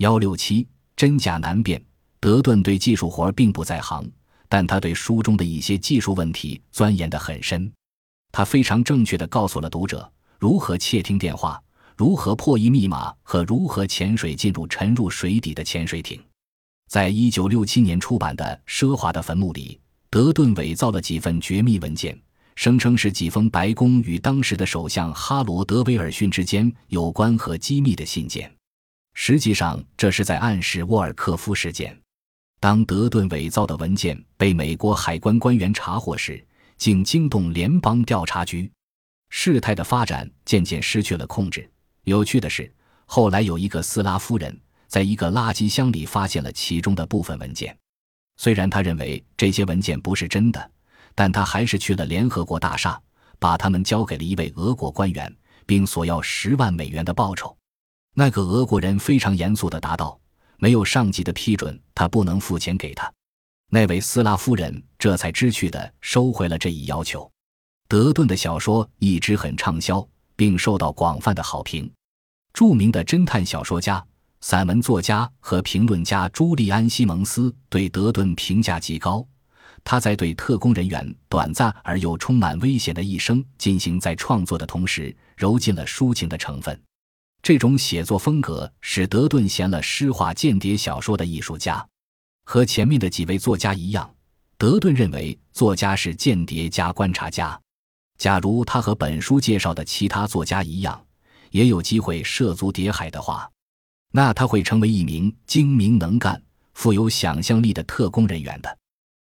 [0.00, 1.82] 幺六七真假难辨。
[2.20, 4.10] 德顿对技术活并不在行，
[4.48, 7.70] 但他对书中的一些技术问题钻研得很深。
[8.32, 11.62] 他非常正确地告诉了读者如何窃听电话、
[11.98, 16.18] 如何破译密码和如何潜水进入沉入水底的潜水艇。
[16.88, 19.78] 在一九六七年出版的《奢华的坟墓》里，
[20.08, 22.18] 德顿伪造了几份绝密文件，
[22.56, 28.50] 声称是几封白宫与当时的首相哈罗德·威尔逊之间有关和机密的信件。
[29.22, 31.94] 实际上，这是在暗示沃尔科夫事件。
[32.58, 36.42] 当德顿伪造的文件被美国海关官员查获时，
[36.78, 38.72] 竟惊动联邦调查局。
[39.28, 41.70] 事态的发展渐渐失去了控制。
[42.04, 42.72] 有趣的是，
[43.04, 47.76] 后来有一个斯拉夫人在一个垃圾箱里发现了其中的部分文件。
[48.38, 50.70] 虽然他认为这些文件不是真的，
[51.14, 52.98] 但他还是去了联合国大厦，
[53.38, 55.30] 把它们交给了一位俄国官员，
[55.66, 57.54] 并索要十万美元的报酬。
[58.14, 60.18] 那个俄国人非常严肃地答道。
[60.62, 63.10] 没有上级的批准，他不能付钱给他。
[63.70, 67.30] 那位斯拉夫人这才知趣地收回了这一要求。
[67.88, 71.90] 德顿的小说一直很畅销，并受到广泛的好评。
[72.52, 74.04] 著名的侦探小说家、
[74.42, 79.26] 散文作家和评论家朱利安·西蒙斯对德顿评价极高。
[79.82, 86.78] 他在对特工人员短暂而又充满危险的一生进行在创作的同时，揉进了抒情的成分。
[87.42, 91.86] 这种写作风格使德顿显了诗化间谍小说的艺术家。
[92.44, 94.12] 和前面的几位作家一样，
[94.58, 97.58] 德顿认为作家是间谍加观察家。
[98.18, 101.06] 假如他和本书介绍的其他作家一样，
[101.50, 103.48] 也有机会涉足谍海的话，
[104.12, 106.42] 那他会成为一名精明能干、
[106.74, 108.76] 富有想象力的特工人员的。